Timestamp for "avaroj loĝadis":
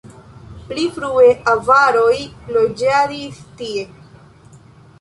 1.51-3.39